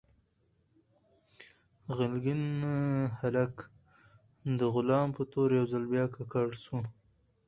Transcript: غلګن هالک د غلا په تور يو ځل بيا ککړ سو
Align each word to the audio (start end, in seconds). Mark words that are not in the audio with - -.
غلګن 1.95 2.43
هالک 3.17 3.55
د 4.59 4.59
غلا 4.73 4.99
په 5.15 5.21
تور 5.31 5.49
يو 5.59 5.65
ځل 5.71 5.83
بيا 5.91 6.05
ککړ 6.15 6.47
سو 6.63 6.77